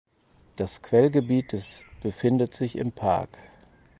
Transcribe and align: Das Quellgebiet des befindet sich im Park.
Das 0.55 0.81
Quellgebiet 0.81 1.51
des 1.51 1.83
befindet 2.01 2.55
sich 2.55 2.75
im 2.75 2.91
Park. 2.91 3.29